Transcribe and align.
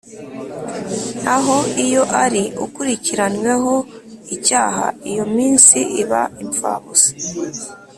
naho 1.23 1.57
iyo 1.85 2.03
ari 2.23 2.43
ukurikiranyweho 2.65 3.75
icyaha 4.35 4.85
iyo 5.11 5.25
minsi 5.35 5.77
iba 6.01 6.21
imfabusa 6.43 7.09